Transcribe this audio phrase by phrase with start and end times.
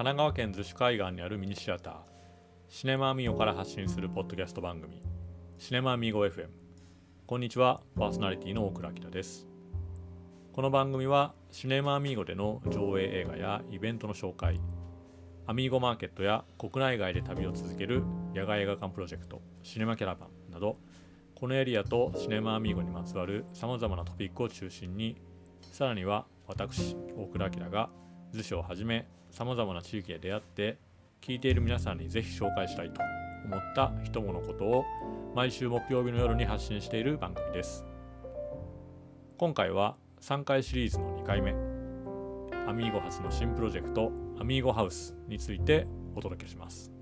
[0.00, 1.94] 神奈川県逗子海岸にあるミニシアター
[2.68, 5.02] シネマアミーゴから発信するポッドキャスト番組
[5.58, 6.46] シネマアミーゴ FM
[7.26, 9.46] こんにちはパーソナリティの大倉明です。
[10.54, 14.58] この番組はシネマアミーゴでの上映映画やイベントの紹介
[15.46, 18.02] アミーゴマーケットや国内外で旅を続ける
[18.34, 20.78] 野外映画館プロジェクトシネマキャラバンなど
[21.34, 25.20] このエリアとシネマアミーゴにまつわるさまざまなトピックを中心に
[25.60, 27.90] さらには私大倉明が
[28.32, 30.78] 図書をはじめさまざまな地域で出会って
[31.20, 33.00] 聞いている皆さんにぜひ紹介したいと
[33.44, 34.84] 思った人物ことを
[35.34, 37.84] 毎週木曜日の夜に発信している番組です。
[39.38, 41.52] 今回は3回シリーズの2回目
[42.68, 46.92] アミーゴ発の新プロジェクトアミーゴハウスについてお届けします、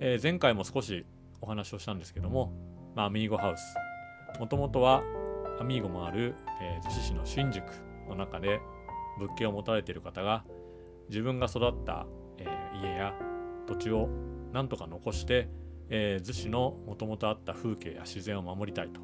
[0.00, 1.04] えー、前回も少し
[1.42, 2.52] お話をしたんですけども、
[2.94, 4.40] まあ、アミーゴハウス。
[4.40, 5.02] もともとは
[5.60, 7.64] アミーゴもある、えー、逗子市の新宿
[8.08, 8.60] の中で
[9.18, 10.44] 物件を持たれている方が
[11.08, 12.06] 自分が育った、
[12.38, 13.14] えー、家や
[13.66, 14.08] 土地を
[14.52, 15.48] なんとか残して、
[15.88, 19.00] えー、逗子のもともとあった風景や自然を守りたいと。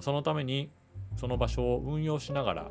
[0.00, 0.70] そのために
[1.16, 2.70] その場所を運用しながら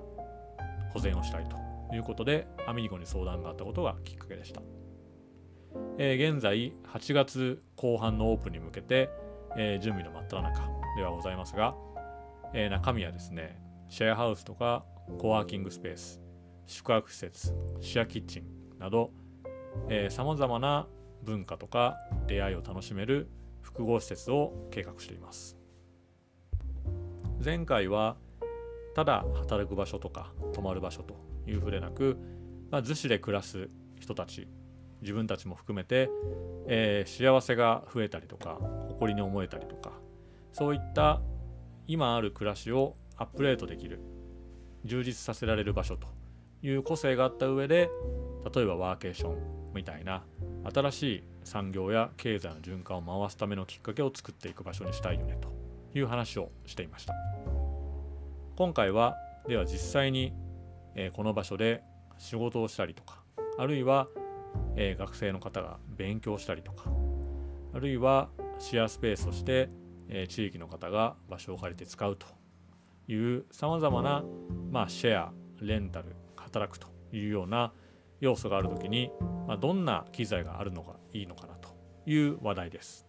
[0.94, 4.62] 保全をしたいということでアミーゴに相談があったことがきっかけでした、
[5.98, 9.10] えー、現在8月後半のオープンに向けて、
[9.58, 10.62] えー、準備の真っ只中
[10.96, 11.76] ではございますが、
[12.54, 14.86] えー、中身はですねシェアハウスとか
[15.18, 16.22] コワーキングスペース
[16.66, 19.12] 宿泊施設シェアキッチンなど
[20.10, 20.88] さまざまな
[21.24, 21.98] 文化とか
[22.28, 23.30] 出会いを楽しめる
[23.62, 25.58] 複合施設を計画しています。
[27.44, 28.18] 前回は
[28.96, 32.18] ただ働く場所とか泊まる場所というふうでなく、
[32.72, 34.48] まあ、逗子で暮らす人たち
[35.02, 36.10] 自分たちも含めて、
[36.68, 39.92] えー、幸せが増えたりとか誇りに思えたりとか
[40.52, 41.22] そういった
[41.86, 44.02] 今ある暮らしをアップデートできる
[44.84, 46.08] 充実させられる場所と
[46.64, 47.90] いう個性があった上で
[48.54, 49.38] 例えばワーケーション
[49.74, 50.24] みたいな
[50.74, 55.50] 新しい産業や経済の循環を回すためのきっかけを作っていく場所にしたいよねと
[55.98, 57.14] いう話をしていました。
[58.58, 59.16] 今回は
[59.48, 60.34] では実際に、
[60.96, 61.84] えー、この場所で
[62.18, 63.22] 仕事をしたりとか
[63.58, 64.08] あるいは、
[64.76, 66.90] えー、学生の方が勉強したりとか
[67.74, 69.70] あるいはシェアスペースとして、
[70.10, 72.26] えー、地域の方が場所を借りて使うと
[73.08, 74.24] いうさまざまな、
[74.72, 77.72] ま、シェアレンタル働くというような
[78.20, 79.12] 要素がある時に、
[79.48, 81.70] まあ、どんな機材があるのがいいのかなと
[82.06, 83.08] いう話題です。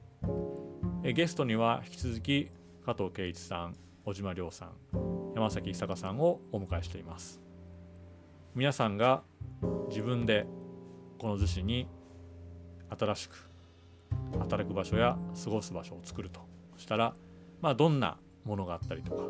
[1.04, 2.50] えゲストには引き続き
[2.84, 3.74] 加藤圭一さん
[4.04, 4.72] 小島亮さん
[5.34, 7.40] 山崎久さんをお迎えしています。
[8.54, 9.22] 皆さんが
[9.88, 10.46] 自分で
[11.18, 11.86] この逗子に
[12.98, 13.48] 新しく
[14.38, 16.40] 働く場所や過ごす場所を作ると
[16.76, 17.14] したら、
[17.60, 19.22] まあ、どんなものがあったりとか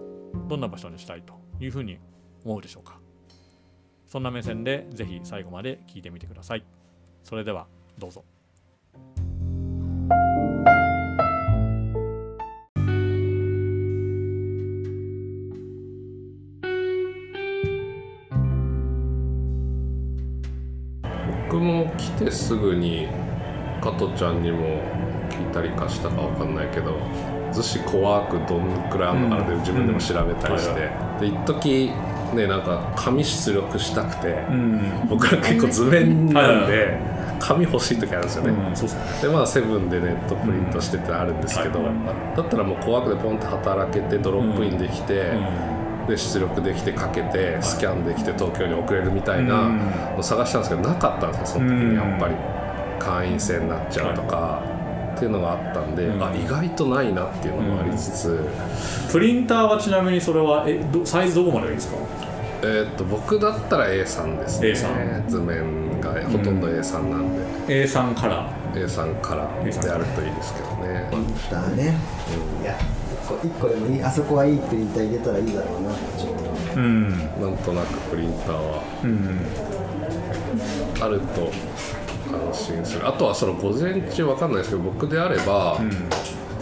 [0.49, 1.99] どんな場所にしたいというふうに
[2.45, 3.01] 思うでしょうか
[4.09, 6.65] そんな目線でぜひ最後まで聞いてみてください。
[7.23, 7.67] それでは
[7.99, 8.25] どうぞ。
[21.51, 23.09] 僕も来てすぐに
[23.83, 24.83] 加トちゃんにも
[25.29, 26.97] 聞いたりかしたか分かんないけど
[27.53, 30.91] 逗子コワークどんくらいあるのかなって自分でも調べたりして、
[31.21, 31.91] で一時
[32.35, 36.99] ねなんか紙出力したくて、うん、僕ら結構図面なんで、
[37.41, 41.81] 紙欲しい時あるんですよね、うん、でまあセブンでネットプリントしてってあるんですけど、
[42.37, 45.33] だったらもう怖くでポンって働けてドロップインできて、
[46.09, 49.69] で出力できてかけてスキャンできて東京に送れるみたいな
[50.17, 52.35] の探したんですけどなかったんですよその時にやっぱり。
[52.99, 54.61] 会員制になっちゃうとか。
[55.15, 61.97] っていうのがあったんで、うん、あ意外とないなっていうのもありつつ、うん、プリンターはちなみにそれはえどサイズどこまでがいいですか？
[62.63, 64.69] えー、っと僕だったら A3 ですね。
[64.69, 67.35] A3 図面がほとんど A3 なん
[67.67, 71.09] で、うん、A3 カラー A3 カラーであるといいですけどね。
[71.11, 71.95] プリンターね、
[72.59, 72.79] うん、いや
[73.29, 75.91] 1個でもいいあそこはいいプリンター入れたらいいだろうな。
[76.77, 77.11] うん。
[77.11, 79.47] なんとなくプリンターは、うん、
[81.03, 81.51] あると
[82.53, 83.09] 安心する。
[83.09, 85.91] あとはその午前中わかんないですけど僕であれば、うん、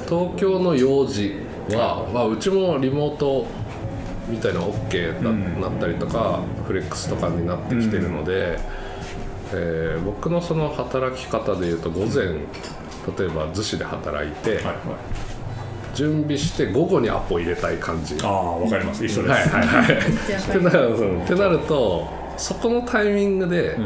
[0.08, 1.36] 東京の用事
[1.70, 3.46] は、まあ、うちもリモート
[4.28, 14.76] みたいな OK だ、うん、なったりとかフレックスとかになってきてるので、うん、えー、僕のその働き方でいうと午前例えば逗子で働いて、はいはい、
[15.96, 18.16] 準備して午後にアポ入れたい感じ。
[18.22, 19.04] ああわかります。
[19.04, 19.96] 一緒です、はいはいはい。
[19.96, 23.78] ってなるってなるとそこのタイミングで、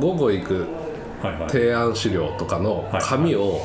[0.00, 0.66] 午後行く
[1.48, 3.62] 提案資料とかの紙を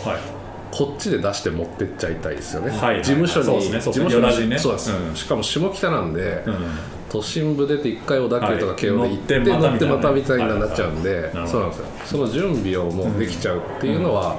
[0.71, 6.55] こっちで出して持ってっちゃいたいですよね、はい、事務所に、ね、事務所に、ね、そうです、うん、しかも下北なんで、うん、
[7.11, 11.47] 都心部出て一回小田急とか京王で行って、はい乗乗ってまたみたいになっちゃうんで、はい。
[11.47, 11.85] そうなんですよ。
[12.05, 14.37] その準備をもうできちゃうっていうのは、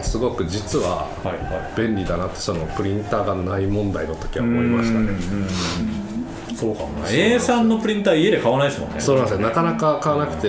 [0.00, 1.80] すごく実ははいはい。
[1.80, 5.08] 便利だなってそのプリンターがない問題の時は思いましたね。
[6.54, 9.00] そうかもな A3 のプリンター家で買わないですもんね。
[9.00, 9.40] そうなんですよ。
[9.40, 10.48] なかなか買わなくて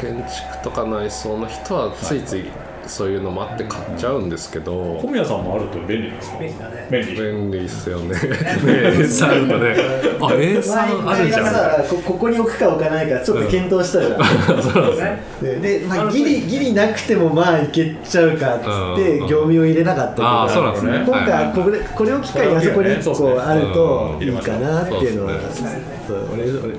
[0.00, 2.44] 建築とか内装の人はついつい
[2.88, 6.38] そういうのもあって買っちゃうんですけど、小宮さんもあると便利ですか？
[6.38, 6.88] 便利だね。
[6.90, 7.14] 便利。
[7.14, 8.08] 便利ですよね。
[8.08, 9.76] ね A3 あるとね、
[10.20, 11.46] あ A3 あるじゃん。
[11.46, 18.64] さこここに置くか置かないかちょっと検討したじゃん、でで、まあ、ギリギリなくてもまあいけちゃうかっつっ
[18.96, 21.04] てうん業務用入れなかったあーそうなんですね。
[21.06, 25.62] 今回はこれこれを機会にあそこに1個あるとうんいいかなっていうのはそうです
[26.08, 26.28] そう。
[26.32, 26.74] 俺俺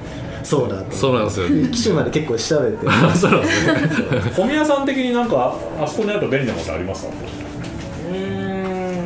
[0.49, 0.91] そうだと。
[0.91, 1.47] そうなんですよ。
[1.71, 2.77] 機種まで結構調べて。
[3.15, 3.73] そうなんですね。
[4.35, 7.11] 小宮さん的になんかあそこにあると便利なことありますか？
[8.09, 9.05] うーん。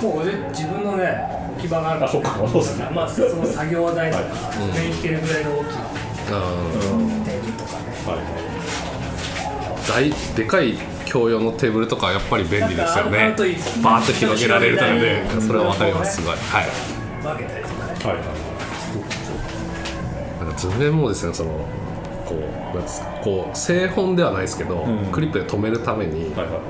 [0.00, 1.20] もう俺自分のね
[1.56, 2.04] 置き場がある。
[2.04, 2.88] あそっかそうですね。
[2.94, 4.22] まあその作業台とか
[4.60, 6.40] うん上に行けるぐらいの大きなう
[7.02, 7.22] ん。
[7.24, 7.78] テーブルとかね。
[8.06, 8.18] はい
[9.88, 10.74] 大でかい
[11.10, 13.34] 共用のテーブルとかやっぱり便利ですよね。
[13.82, 16.16] バーッと広げられるのでそれはわかります。
[16.20, 16.36] すごい。
[16.36, 16.66] はい。
[17.24, 17.92] 分けたりとかね。
[18.04, 18.57] はい
[20.66, 21.50] はいなんか図面もですねその
[22.26, 25.06] こうなんですかこう製本ではないですけど、ん。
[25.12, 26.60] クリップで止めるために、はいはい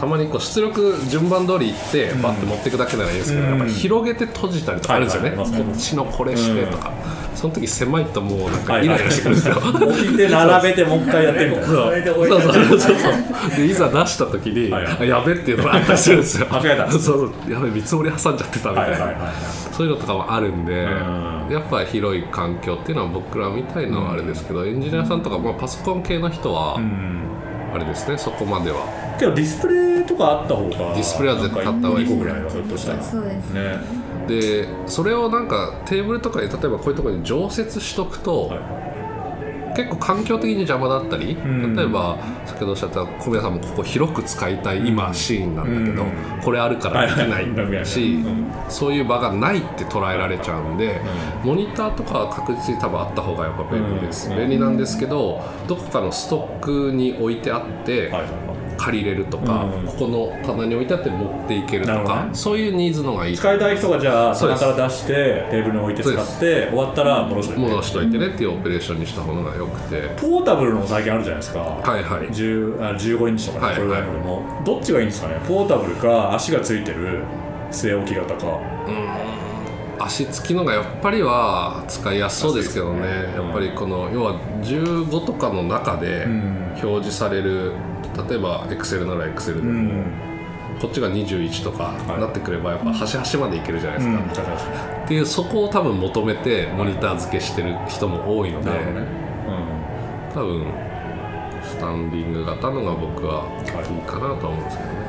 [0.00, 3.50] たまにこう出力順番通り行ってバッて持っていくだけならいいですけど、うん。
[3.50, 6.90] やっぱり広げて閉じたりとかあるんですよね、こっちのこれしてとか、
[7.34, 16.46] その時狭いともうなんかイライラしてくるんですよ、置いて並べてもう一回やってみたいなそうそうそうそうでいざ出した時に、はやべっていうのがあったりするんですよ。
[16.50, 16.90] 間違えた。
[16.90, 17.52] そうそう。
[17.52, 19.32] やべ見積もり挟んじゃってたみたいな、
[19.70, 21.46] そういうのとかもあるんで、うん。
[21.50, 27.22] やっぱ広い環境っていうのは僕らみたいのはあれですけど、エンジニアさんとか、まあ、パソコン系の人はうん
[27.72, 28.86] あれですねそこまでは。
[29.18, 33.02] けどディスプレイとかあった方がディスプレイは絶対買った方がいい2個ぐらいはひょっとしたら。
[33.02, 33.50] そうです。
[33.50, 33.78] ね。
[34.28, 38.89] でそれをなんかテーブルとかに例えばこういうところに常設しとくと、はい
[39.74, 41.76] 結構環境的に邪魔だったり、ん。
[41.76, 46.10] 例えば先ほどおっしゃった小宮さんもここ広く使いたい今シーンなんだけど、うん。
[46.42, 48.52] これあるからできないし、うん。
[48.68, 51.00] そういう場がないって捉えられちゃうんで、
[51.44, 54.36] モニターとかは確実に多分あった方がやっぱ便利です、うん。
[54.36, 58.12] 便利なんですけどどこかのストックに置いてあって、
[58.80, 59.86] 借りれるとか、うん。
[59.86, 62.30] ここの棚に置いてあって持っていけるとか、ね。
[62.32, 63.36] そういうニーズのがいい。
[63.36, 65.14] 使いたい人がじゃあ棚から出して
[65.50, 70.14] テーブルに置いて使って終わったら戻して戻しといてねっていうオペレーションにした方がよくて。
[70.16, 71.60] ポータブルのも最近あるじゃないですか。
[71.60, 72.28] はいはい。
[72.28, 75.34] 10あ15インチとかはいねこれぐらいのでもどっちがいいんですかね？
[75.46, 77.22] ポータブルか足がついてる
[77.70, 78.58] 据え置き型か
[80.02, 83.00] 足つきのがやっぱりは使いやすそうですけどね。
[83.38, 86.26] うんやっぱりこの要は15とかの中で
[86.82, 87.72] 表示される
[88.28, 90.04] 例えば Excel なら Excel でも、うん。
[90.80, 92.20] こっちが21とかはい。
[92.20, 95.04] なってくればやっぱ端々までいけるじゃないですか、うん。
[95.04, 98.76] っていうそこを多分求めてモニター付けしてる人も多いのでね。
[100.32, 100.64] 多分
[101.62, 104.99] スタンディング型のが僕はいいかなとは思うんですけどね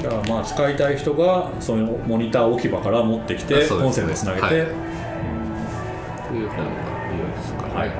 [0.00, 3.82] じゃあまあ使いたい人がそのモニター置き場から持ってきてあそうです。
[3.82, 4.54] ねコンセントにつなげて、はい。
[4.54, 6.66] いう方がい
[7.14, 7.98] いですかね、はいはい。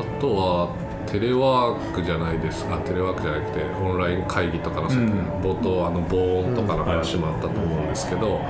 [0.00, 0.74] あとは
[1.06, 2.66] テレワークじゃないです。
[2.66, 4.94] かテレワークじゃなくてオンライン会議とかのうん。
[5.40, 8.40] 冒頭あの防音とかの話もあったと思うんですけど、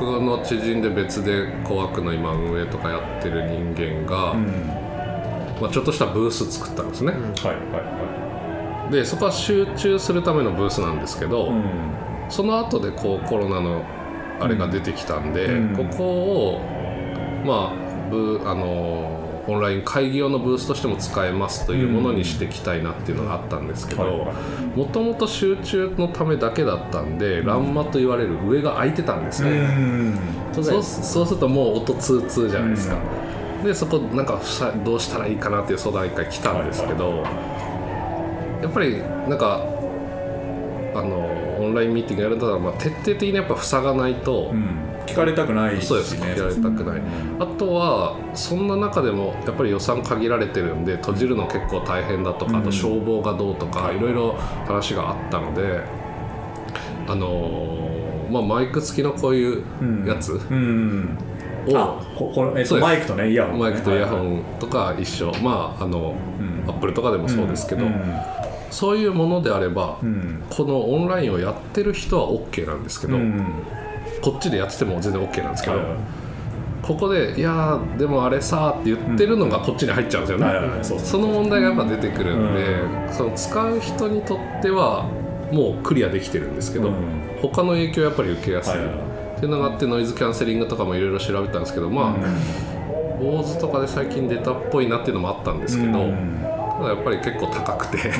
[0.00, 4.46] 僕の知人で別でコワークの今運営とかやってる人間が、うん。
[5.60, 7.99] まあ、ちょっとしたブース作ったんですね、はいはい
[8.90, 11.62] でそこは集中するためのブースなんですけど、はいうん。
[12.28, 13.84] その後でこうコロナの
[14.40, 15.76] あれが出てきたんで、うん。
[15.76, 16.60] ここを
[17.44, 24.32] まあブあのオンライン会議用のブースとしても使えますというものにしていきたいなっていうのがあったんですけどはいは
[24.74, 24.78] い。
[24.78, 30.18] もともと集中のためだけだったんで、ランマと言われる上が空いてたんですね、うん。
[30.52, 32.98] そうそうするともう音通通じゃないですか、
[33.64, 37.24] でそこなんかふさどうしたらいいかなっていう相談が一回来たんですけど、
[38.62, 38.98] やっぱり
[39.28, 39.64] なんか
[40.94, 44.90] あのオンラインミーティングやるんだったら、まあ、徹底的にやっぱ塞がないと、うん。
[45.06, 47.02] 聞かれたくないしねそうです聞かれたくない、
[47.40, 53.98] あとはそんな中でもやっぱり予算限られてるんで閉じるの結構大変だとか、あと消防がどうとかい。
[53.98, 54.34] ろいろ
[54.66, 55.80] 話があったので
[57.08, 59.64] あのーまあマイク付きのこういう
[60.06, 61.18] やつうん
[61.66, 66.70] を、あここれ、えっと、マイクとねイヤホンね、マイクとイヤホンとか一緒、まああの、うん。
[66.70, 67.92] アップルとかでもそうですけど、うん
[68.70, 70.42] そういうものであれば、うん。
[70.50, 73.44] このオンラインをやってる人は OK なんですけど、うん
[74.22, 75.96] こっちでやってても全然 OK なんですけど、はいはい
[76.82, 85.04] ここで「いやーでもあれさ」って言ってるのがこっちに入っちゃうんですよね、はいはいはいその問題がやっぱ出てくるんで、その使う人にとっては
[85.52, 86.94] もうクリアできてるんですけど、うん。
[87.42, 92.14] 他の影響やっぱり受けやすい、はいはいっていうのがあってノイズキャンセリングとかもいろいろ調べたんですけどまあ
[93.18, 95.98] 坊主とかで最近出たっぽいなっていうのもあったんですけど、
[96.80, 97.98] ただやっぱり結構高くて。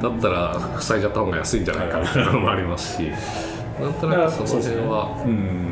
[0.00, 3.10] だったら塞いじゃった方が安いんじゃないかみたいなのもありますし。
[3.80, 5.16] なんとなくその辺は。
[5.24, 5.68] うん。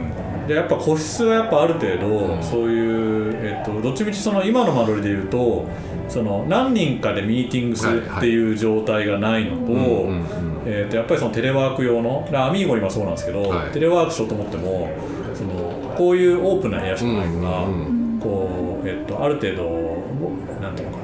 [0.47, 5.66] でやっぱ個室はやっぱある程度、そういう、えっと、どっちみちその今の間取りで言うと
[6.09, 9.73] その何人かでミーティングするっていう状態がないのと,、
[10.64, 13.73] えっとやっぱりそのテレワーク用のアミーゴ今そうなんですけど、はい。
[13.73, 14.88] テレワークしようと思っても
[15.35, 17.66] そのこういうオープンな部屋しかないから、
[18.21, 19.97] こうえっとある程度
[20.61, 20.96] なんていうの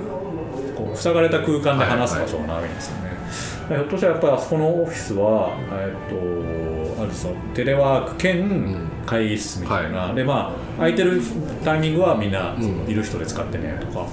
[1.02, 3.12] 塞がれた空間で話す場所がないんですよね。
[3.68, 11.20] ひょっとしたらやっぱりあそこのオフィスは、えっとあるそのテレワーク兼会議室みたいな、でまあ空いてる
[11.64, 12.62] タイミングはみんなうん。
[12.88, 14.06] いる人で使ってねとか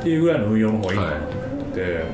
[0.00, 1.74] っていうぐらいの運用の方がいいかなと思って。
[1.74, 2.04] て、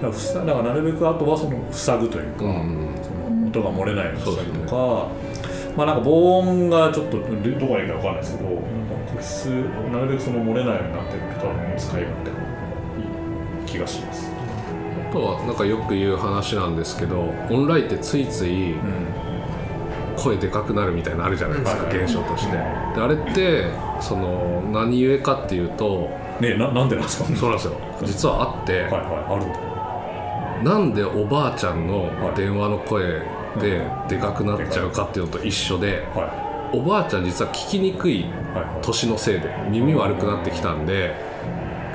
[0.00, 5.08] だからなるべくあとはその塞ぐというか、うんその音が漏れないようにしたりとか、
[5.76, 9.46] まあなんか防音がちょっとどどこにいるかわかんないですけど、個室
[9.92, 12.63] なるべくその漏れないようになってる多分使い勝手がいい
[13.74, 14.30] 気がします。
[15.10, 18.74] あとはなんかよく言う話なんですけどオンラインってついつい
[20.16, 22.52] 声でかくなるみたいなのあるじゃないですか、うん現象として。
[22.52, 23.66] であれって
[24.00, 27.36] その何故かっていうとねななんでなんですか？
[27.36, 27.72] そうなんですよ
[28.04, 29.00] 実はあって、はいはい
[29.30, 30.64] ある。
[30.64, 33.22] なんでおばあちゃんの電話の声
[33.60, 38.26] ででかくなっちゃうかっていうのと一緒ではいおばあちゃん実は聞きにくい。
[38.82, 41.14] 年のせいで耳悪くなってきたんで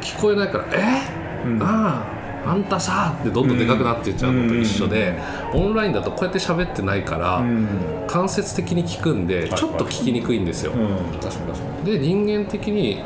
[0.01, 1.18] 聞こえないから「え？
[1.45, 1.61] うん。
[1.61, 2.03] あ
[2.45, 5.19] ああんたさ」ってどんどんでかくなっていっちゃうのと一緒で
[5.53, 7.67] オンラインだとこうやって喋ってないからうん。
[8.07, 10.73] 間接的に聞くんでいちょっと聞きにくいんですよ。
[11.85, 13.03] で人間的に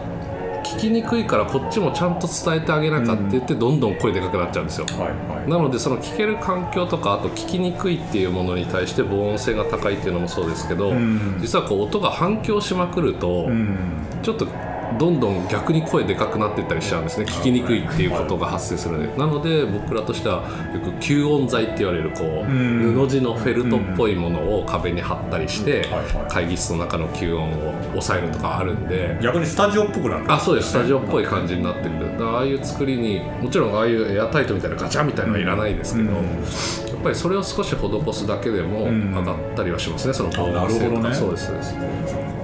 [0.64, 4.86] 聞きにくいからこっちもちゃんと伝えてあげなかって言ってどんどん声でかくなっちゃうんですよ。
[4.98, 5.50] はいはい。
[5.50, 11.38] なのでその聞ける環境とかあと聞きにくいっていうものに対して防音性が高いっていうのもそうですけど、うん。
[11.42, 13.78] 実はこう音が反響しまくると、うん。
[14.22, 14.48] ちょっと
[14.98, 17.26] どんどん逆に声でかくなっていったりしちゃうんですね。
[17.26, 19.18] 聞きにくいっていうことが発生するので。
[19.18, 22.94] なので僕らとしてはよく吸音材って言われるこう、うん。
[22.94, 25.88] 布地のフェルトっぽいものを壁に貼ったりして、
[26.30, 29.18] 会議室の中の吸音を抑えるとかあるんで。
[29.22, 30.32] 逆にスタジオっぽくなる。
[30.32, 30.70] あそうです。
[30.70, 36.16] スタジオっぽい感じになってくるああいう作りにもちろんああいうエアタイトみたいなガチャみたいなのはいらないですけど、うん。
[36.16, 39.14] やっぱりそれを少し施すだけでもん。
[39.14, 40.14] 上がったりはしますね。
[40.14, 41.16] その防あな音性とか、るほどね。
[41.16, 42.43] そうですそうです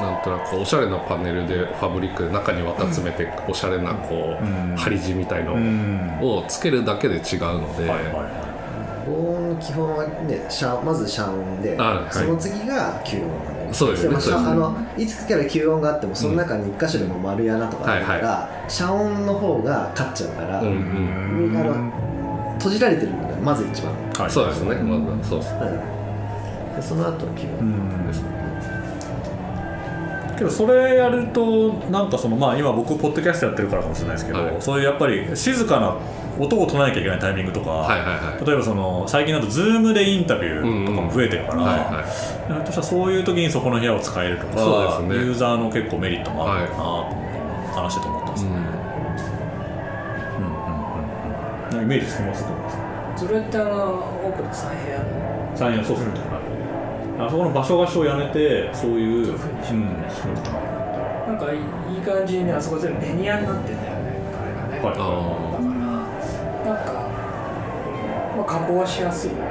[0.00, 4.76] なんとなくおしゃれなパネルでファブリックで中に綿詰めておしゃれなこう、うん。
[4.76, 6.18] 針地みたいのうん。
[6.20, 7.90] をつけるだけで違うので、
[9.06, 12.12] 防音の基本はね遮まず遮音で、あはい。
[12.12, 14.14] その次が吸音なんでそうですね。
[14.14, 14.50] も遮そうですね。
[14.50, 20.74] あのいつから吸音があってもその中に一箇所でも丸穴とかあるから、は遮音の方が勝っちゃうから、うんうん。
[21.50, 22.10] うんあの
[22.60, 24.30] 閉じられてるのがまず一番、はい。
[24.30, 24.74] そうですね。
[24.76, 26.76] まずそうですはい。
[26.76, 28.10] でその後吸う音、ん
[30.40, 34.56] けどそれやるとなんかそのまあ今僕ポッドキャストやってるからかもしれないですけど、はい。
[34.58, 35.96] そういうやっぱり静かな
[36.38, 38.46] 音を唱えなきゃいけないタイミングとか、はいはいはい。
[38.46, 42.04] 例えばその最近だと Zoom でインタビューとかも増えてるから、はいはい。
[42.04, 44.54] ひょっとしたらそういう時にそこの部屋を使えるとか
[45.02, 45.14] ね。
[45.14, 47.16] ユーザーの結構メリットもあるのかなと
[47.74, 48.56] 今話してて思ってますね、うん。
[48.56, 48.62] うん
[51.72, 52.44] うんうんイメージつきます？
[53.16, 53.94] それってあの
[54.26, 55.30] 奥の3部屋の。
[55.54, 56.40] 三円そうするとか
[57.26, 60.02] あそこの場所貸しをやめてそういうそういう風にしよううんな
[61.28, 64.20] なんかいい感じにねあそこ全部ベニヤになってんだよね。
[64.34, 64.94] あれがね、はい。
[64.94, 66.92] だからなんか、
[68.36, 69.49] まあ、加工はしやすいあうんうん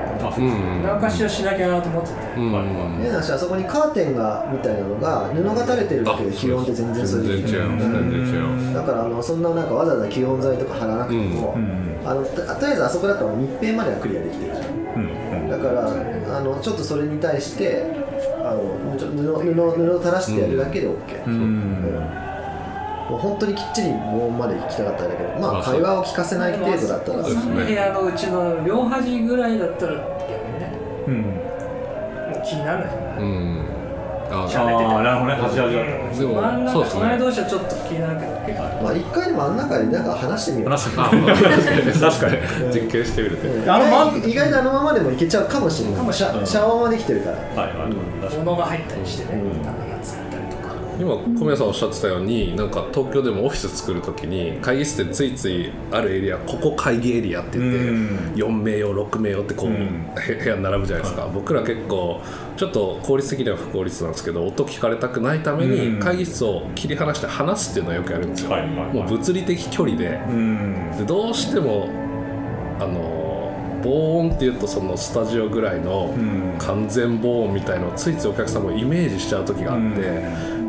[0.84, 2.60] 何かしらしなきゃなと思ってて、変な
[3.14, 14.54] 話あそこにカーテンがみたいなのが布が垂れてるだけで吸音って全然それで全然違います全然違いますだからあのそんななんかわざわざ吸音材とか貼らなくても、うんあのととりあえずあそこだと密閉まではクリアできてる。
[14.56, 15.50] じゃんうんうん。
[15.50, 17.84] だからあのちょっとそれに対して
[18.42, 21.74] あの布布布を垂らしてやるだけで OK、ううん。
[21.74, 22.29] ん
[23.10, 27.24] もう本当にきっちり防音まで行きたかったんだけどまあ会話を聞かせない程度だったら。
[27.24, 30.72] そうですね3部屋のうちの両端ぐらいだったら逆にね。
[31.08, 31.22] うん。
[31.24, 33.66] もう気にならないうん。
[34.32, 35.74] あああなるほどね端々。
[35.74, 35.74] だ
[36.20, 40.70] でも真ん中そうですね隣同士はちょっと気になるけど結構まあ一回でもあん中でなんか話してみよう。
[40.70, 41.10] 話確か
[42.30, 42.38] に
[42.72, 43.58] 実験してみるとう。
[43.66, 43.70] ん。
[43.70, 46.14] あのま意外とあのままでもいけちゃうかもしれない。
[46.14, 47.38] シャシャワーまできてるから。
[47.64, 48.38] はいはい。
[48.38, 49.42] 物が入ったりしてね
[51.00, 58.18] 今小宮さんおっしゃってたようになんか東京でもオフィス作るときに会議室でついついあるエリアここ会議エリアって言ってうん。
[58.36, 60.14] 4名用6名用ってこう、うん。
[60.20, 62.22] へ部屋に並ぶじゃないですか、僕ら結構
[62.58, 65.96] ちょっと効率的には不効率なんですけど音聞かれたくないためうん。
[65.96, 68.94] に会議室を切り離して話すっていうのはよくやるんですよ、はいはいはい。
[68.94, 70.20] もう物理的距離で。
[70.30, 70.92] うん。
[70.98, 71.88] でどうしても
[72.80, 73.29] あの
[73.84, 76.40] 防音っていうとそのスタジオぐらいのうん。
[76.60, 80.24] 完全防音みたいのをついついお客さんもイメージしちゃう時があって、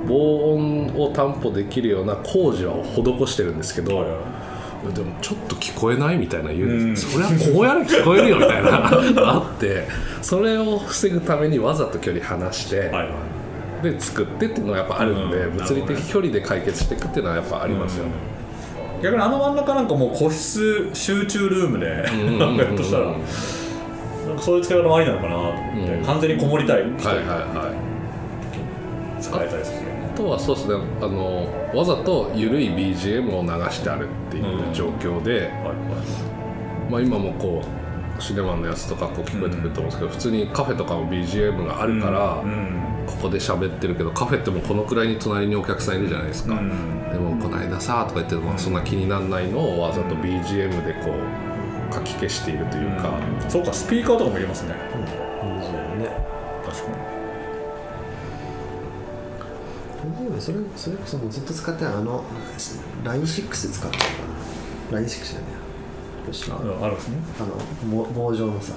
[0.07, 4.07] 防音を担保できるような工事は施してるんですけど、
[4.95, 6.67] でもちょっと聞こえないみたいな言う。
[6.67, 6.95] ん。
[6.95, 9.87] です、それはこうやら聞こえるよみたいなあって
[10.23, 12.91] それを防ぐためにわざと距離離して、
[13.83, 15.57] で作ってっていうのがやっぱあるんで、うん。
[15.57, 18.13] 物理的距離で解決していくっていうのはやっぱありますよね。
[19.03, 22.39] 逆にあの真ん中なんかもう個室集中ルームでうんうんうんうん。
[22.39, 23.21] なんかやっとしたらなん
[24.37, 25.53] かそういう使い方もありなのかなと思
[25.85, 26.05] って、うん。
[26.05, 26.83] 完全にこもりたい。
[26.83, 27.27] 人にはいはい。
[27.27, 27.91] はい
[29.23, 30.11] 使いたいですね。
[30.15, 30.75] あとはそうですね。
[31.01, 36.91] あのわざと緩い BGM を流してあるっていう状況で、はいはい。
[36.91, 37.63] まあ、今もこ
[38.19, 42.80] うシネマンのやつとかこう聞こえてくると思うんですけど、普通にカフェとかも BGM があるから、うん
[43.11, 46.69] ここで喋ってるけどカフェってもうこのくらいに隣にお客さんいるじゃないですか、うん。
[47.13, 51.11] でもこの間さとか言ってもそんな気にならないのをわざと BGM でこ
[51.91, 54.71] うかき消しているというか、そうかスピーカーとかも入れますね。
[54.71, 54.77] ね。
[56.65, 57.21] 確かに。
[60.41, 62.25] それそれこそもうずっと使ってあの
[63.05, 64.13] LINE6 使ってるか
[64.93, 65.01] な。
[65.01, 65.45] LINE6 じゃね
[66.25, 67.17] えよしあああるんですね。
[67.91, 68.73] の棒棒状のさ。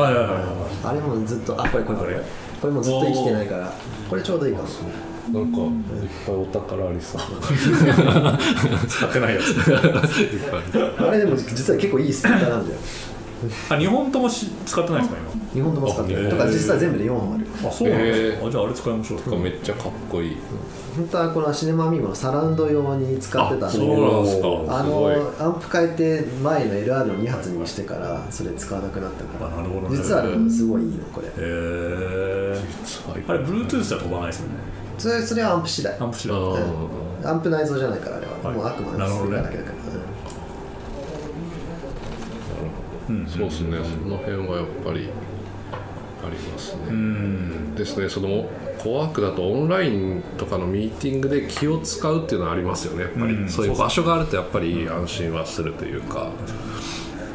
[0.00, 0.44] はいはいはいはい
[0.84, 2.16] あれもずっとあこれこれこれ？
[2.60, 3.72] これもずっと生きてないから。
[4.08, 4.68] これちょうどいいかも。
[5.32, 7.20] なんかいっぱいお宝ありそう。
[8.86, 9.74] 使ってないやつ。
[11.02, 12.80] あれでも実は結構いいスピーカーなんだよ
[13.70, 15.20] あ日本ともし使ってないですか
[15.54, 19.38] 日本語も使ってあへーるとか実際全部で4本ある今あそうなんですへかあじゃああれ使いましょう。
[19.38, 20.36] めっちゃかっこいい。
[20.96, 24.48] 本当はこのシネマミーゴのサラウンド用に使ってたんだけそうどなんですか。
[24.68, 29.56] あすごいのアンプ変えて前の LR の2発にしてからそれ使わなくなったから。
[29.56, 31.26] あなるほどね実はすごいいいのこれ。
[31.28, 32.58] へえ
[33.28, 34.54] あれ Bluetooth じゃ飛ばないですよね。
[34.98, 35.96] それそれはアンプ次第。
[35.98, 36.36] アンプしろ
[37.22, 37.28] うん。
[37.28, 38.56] アンプ内蔵じゃないからあれは、はい。
[38.56, 40.04] もうあくまでスピーカーだけだから、うん
[43.28, 45.08] そうですねその辺はやっぱり
[46.24, 56.30] ありますね、ですねそのコワークだとオンラインとかのミーティングで気を使うっていうのはありますよねやっぱり、うそういう場所があるとやっぱり安心はするというか、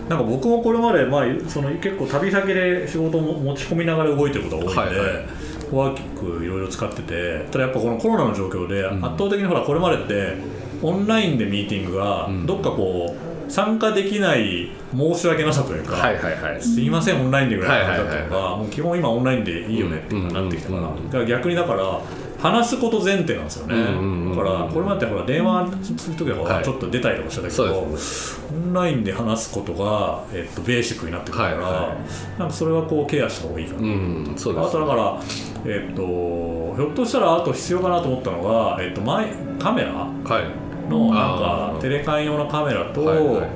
[0.10, 0.20] なん。
[0.20, 4.76] か僕もこれまで、まあ、その結構旅先で仕事を持ち込みながら動いてることが多いん。
[4.94, 5.26] で、はいはい
[5.70, 10.38] コワーキングいろいろ使っててただやっぱこのコロナの状況で圧倒的にほらこれまでって
[10.82, 16.62] オンラインでミーティングがどっかこう参加できない申し訳なさというか、はいはいはい。
[16.62, 18.60] すいませんオンラインでぐらいの感じだったのが、はいはい。
[18.60, 20.82] もう基本今オンラインでいいよねってなってきたから,、
[21.12, 22.02] から逆にだから
[22.40, 31.98] 話すこと前提なんですよね、だからこれまでほら電話する時はちょっと出たりとかしたけど、そうですオンラインで話すことが、えっと、ベーシックになってくるから、はいは
[32.40, 34.68] なんかそれはこうケアした方がいいかな、うんそうです。
[34.68, 35.22] あとだから、
[35.66, 40.10] えっと、ひょっとしたらあと必要かなと思ったのが、えっと、前カメラは
[40.40, 41.76] いのなんあー。
[41.76, 43.50] かテレカン用のカメラと,、はいはい。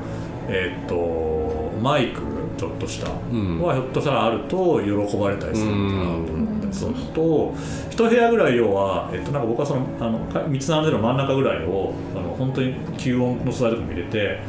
[0.50, 2.22] えっとマイク
[2.58, 3.60] ちょっとしたうん。
[3.62, 7.54] はひょっとしたらあると喜ばれたりするのかなと思ったりすると
[7.90, 14.40] 一部屋ぐらい要は、えっと、なんか僕はそのあのか3つ並んでる真ん中ぐらいをあの本当に吸音の素材とかも入れて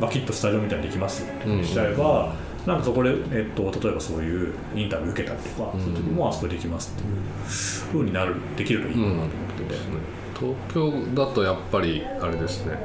[0.00, 2.32] バキッとスタジオみたいにできますってしちゃえば、
[2.66, 5.80] なんかそこで、えっと、例えばそういうインタビュー受けたりとか、うん。
[5.80, 10.19] そういう時もあそこでできますっていうふうになるできるといいかなと思ってて。
[10.40, 12.78] 東京だとやっぱりあれですね。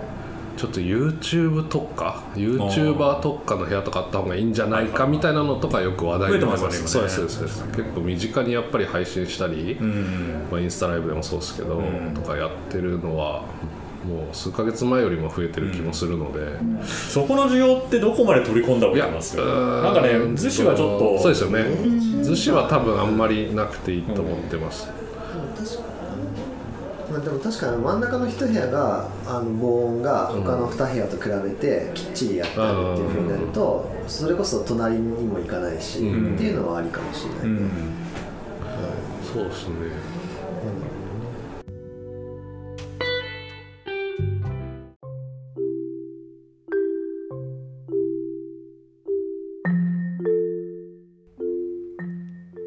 [0.58, 6.88] ちょっと YouTube 特化 YouTuber 特化の部屋とかあった方がいいんじゃないかみたいなのとかよく話題になりますね。
[6.88, 7.63] そうですそうです。
[7.76, 10.48] 結構身近にやっぱり配信したり、うん。
[10.50, 12.13] まあ、インスタライブでもそうですけど、うん。
[12.13, 13.41] とかやってるのは
[14.08, 16.39] もう数ヶ月前よりも増えてる気もするので、
[16.86, 21.20] そこの需要ってどこまで取り込んだ方がいいと思いますようーなんかね逗子はちょっと。
[21.20, 21.60] そうですよね。
[22.24, 24.88] 逗子は多分あんまりなくていいと思ってます、
[27.15, 36.36] まあ、でも確かに真ん中の一部屋があの防音が他の二部屋と比べてきっちりやってあるっていうふうになるとそれこそ隣にも行かないし、うん。
[36.36, 37.69] っていうのはありかもしれない、うん。
[39.34, 39.75] そうですね。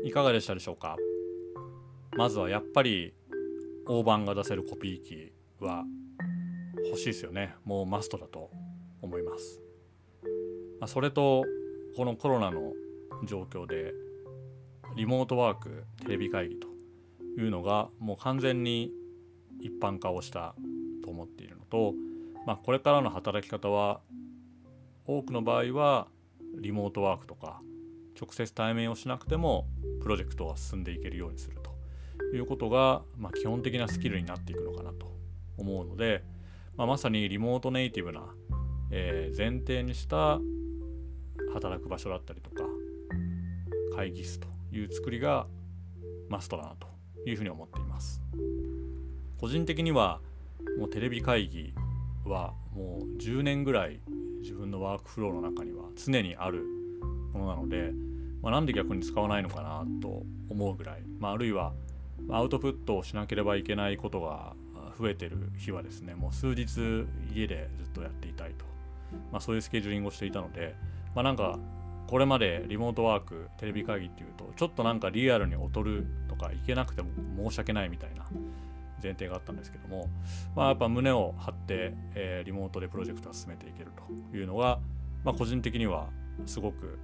[0.04, 0.96] いかがでしたでしょうか？
[2.16, 3.12] まずはやっぱり
[3.88, 5.82] 大判が出せるコピー機は
[6.86, 7.54] 欲しいですよね。
[7.64, 8.50] もうマストだと
[9.00, 9.60] 思います、
[10.80, 11.44] まあ、それと
[11.96, 12.72] このコロナの
[13.26, 13.94] 状況で
[14.96, 16.68] リモートワークテレビ会議と
[17.38, 18.92] いうのがもう完全に
[19.60, 20.54] 一般化をした
[21.02, 21.94] と思っているのと、
[22.46, 24.00] まあ、これからの働き方は
[25.06, 26.08] 多くの場合は
[26.60, 27.60] リモートワークとか
[28.20, 29.66] 直接対面をしなくても
[30.02, 31.57] プロジェクトは進んでいけるようにする。
[32.34, 35.12] いうことが、まあ、基本的なスキルになっていくのかなと
[35.56, 36.24] 思うので、
[36.76, 38.22] まあ、まさにリモートネイティブな、
[38.90, 40.40] えー前提にした
[41.52, 42.64] 働く場所だったりとか
[43.96, 45.46] 会議室という作りが
[46.28, 46.88] マストだなと
[47.26, 48.20] いうふうに思っています。
[49.40, 50.20] 個人的には
[50.78, 51.72] もうテレビ会議
[52.24, 54.00] はもう10年ぐらい
[54.40, 56.64] 自分のワークフローの中には常にある
[57.32, 57.92] ものなので、
[58.42, 61.72] まあ、なんで逆に使わないのかなと思うぐらい、まあ、あるいは
[62.30, 64.54] アウトプットをしなければいけないことが
[64.98, 68.64] 増えてる日はですねもう数日家でずっとやっていたいと、
[69.32, 70.74] まあ、そういうスケジューリングをしていたので、
[71.14, 71.58] まあ、なんか
[72.08, 77.08] これまでリモートワークテレビ会議っていうとちょっとなんかリアルに劣るとかいけなくても
[77.50, 78.24] 申し訳ないみたいな
[79.02, 80.08] 前提があったんですけども、
[80.56, 83.90] まあ、やっぱ胸を張って、えー、リモートでプロジェクトを進めていける
[84.32, 84.80] というのが、
[85.24, 86.08] まあ、個人的には
[86.46, 86.98] すごく、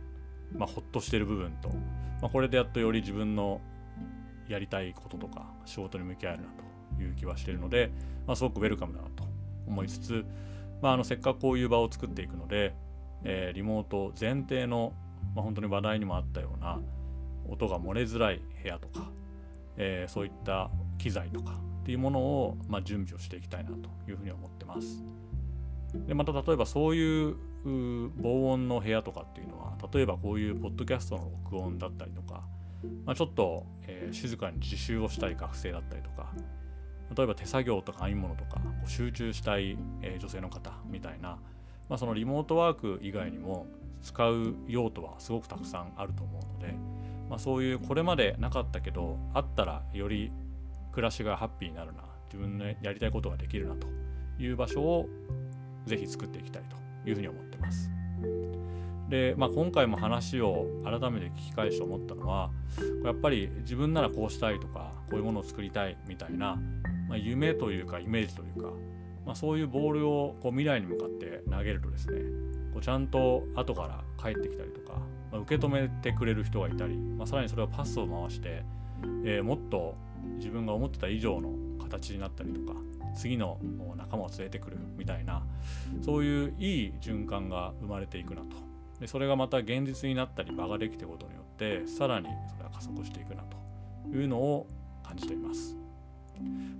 [0.53, 1.69] まあ、ほっとしてる部分と、
[2.21, 3.61] まあ、これでやっとより自分の
[4.49, 6.49] やりたいこととか仕事に向き合えるな
[6.97, 7.91] という気はしているので、
[8.27, 9.25] まあ、すごくウェルカムだなと
[9.67, 10.25] 思いつつ、
[10.83, 12.75] まあ、あのせっかくこういう場を作っていくので、
[13.25, 14.93] えー、リモート前提の、
[15.35, 16.81] まあ、本当に話題にもあったような
[17.49, 19.11] 音が漏れづらい部屋とか、
[19.77, 21.53] えー、そういった機材とか
[21.83, 23.77] っていうものを、まあ、準備をしていきたいなと
[24.11, 25.03] いうふうに思ってます。
[26.07, 27.37] でまた例えばそういう
[28.17, 32.43] 防音の部屋とかっていうのは例えばこういうポッドキャストの録音だったりとか、
[33.05, 36.33] まあ、ちょっと、えー、静かに自習をしたい学生だったりとか
[37.17, 41.39] 例えば手作業とか編み物とか集中したい、えー、女性の方みたいな、
[41.89, 43.67] まあ、そのリモートワーク以外にも
[44.03, 46.75] 使う用途はすごくたくさんあると思うので、
[47.29, 50.31] まあ、そういうこれまでなかったけどあったらより
[50.93, 53.87] 暮らしがハッピーになるな自分のやりたいことができるなと
[54.39, 55.09] いう場所を
[55.87, 56.77] ぜひ作っていきたいと
[57.09, 57.94] いうふうに思ってます。
[59.09, 62.51] で、まあ、今回も話を改めて聞き返して思ったのは
[63.05, 66.57] やっぱり自分ならこうしたいとかこういうものを作りたいみたいな、
[67.09, 68.71] まあ、夢というかイメージというか、
[69.27, 72.21] まあ、そういうボールをこう未来に向かって投げるとですね
[72.73, 74.99] こうちゃんと後から帰ってきたりとか、
[75.31, 78.65] まあ、受け止めてくれる人がいたり、まあ、さらにそれをパスを回して、
[79.25, 79.95] えー、もっと
[80.37, 81.51] 自分が思ってた以上の
[81.83, 82.79] 形になったりとか
[83.15, 83.59] 次の
[83.97, 85.45] 仲間を連れてくるみたいな
[86.03, 88.74] そういういい循環が生まれていくなと
[89.05, 93.65] でそれがまた現実になったり場ができていくことによってさらにそれは加速していくなと。
[94.13, 94.67] いうのを
[95.03, 95.77] 感じています、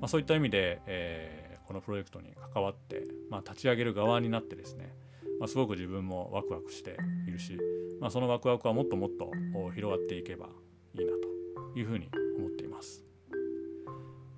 [0.01, 4.95] まあ、そういった意味で、えー、このプロジェクトに関わって、まあ、立ち上げる側になってですね、
[5.41, 7.59] まあ、すごく自分もワクワクしているし、
[8.01, 9.31] まあ、そのワクワクはもっともっと
[9.75, 10.49] 広がっていけば
[10.95, 12.09] いいなというふうに
[12.39, 13.05] 思っています。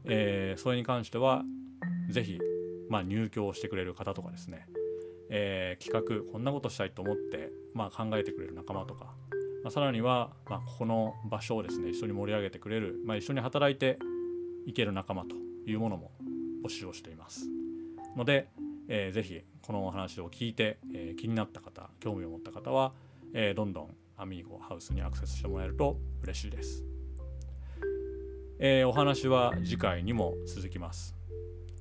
[0.05, 1.43] えー、それに関しては
[2.09, 2.39] 是非、
[2.89, 4.67] まあ、入居をしてくれる方とかですね、
[5.31, 9.07] えー、企画こんなことしたいと思って、まあ、考えてくれる仲間とか、
[9.65, 13.99] まあ、さらには、まあ、ここの場所をですね一緒に盛り上げてくれる、まあ、一緒に働いて
[14.67, 15.37] いける仲間と
[15.69, 16.13] いうものも
[16.65, 17.49] 募集をしています
[18.17, 18.49] ので、
[18.89, 22.93] えー、ぜひこのお話を聞いて、えー、気になった方興味を持った方は、
[23.35, 26.85] えー、どんどんアミーゴハウスにアクセスしてもらえると嬉しいです。
[28.59, 31.15] えー、お話は次回にも続きます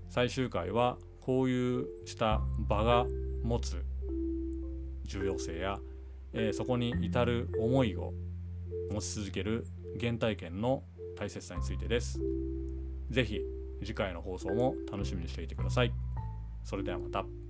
[0.09, 3.05] 最終回はこういうした場が
[3.45, 3.85] 持つ
[5.05, 5.79] 重要性や、
[6.33, 8.13] えー、そこに至る思いを
[8.91, 9.65] 持ち続ける
[9.99, 10.83] 原体験の
[11.17, 12.19] 大切さについてです
[13.09, 13.41] 是非
[13.81, 15.93] 次回の放送も楽しみにしていてください
[16.63, 17.44] それではまた。